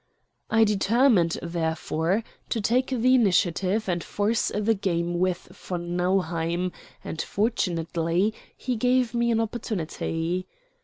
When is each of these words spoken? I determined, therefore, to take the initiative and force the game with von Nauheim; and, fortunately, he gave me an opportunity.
I 0.49 0.63
determined, 0.63 1.37
therefore, 1.43 2.23
to 2.49 2.59
take 2.59 2.87
the 2.87 3.13
initiative 3.13 3.87
and 3.87 4.03
force 4.03 4.47
the 4.47 4.73
game 4.73 5.19
with 5.19 5.49
von 5.51 5.95
Nauheim; 5.95 6.71
and, 7.03 7.21
fortunately, 7.21 8.33
he 8.57 8.75
gave 8.77 9.13
me 9.13 9.29
an 9.29 9.39
opportunity. 9.39 10.47